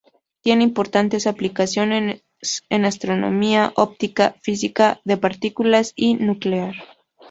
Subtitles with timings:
[0.41, 2.23] Tienen importantes aplicaciones
[2.69, 6.73] en astronomía, óptica, física de partículas y nuclear.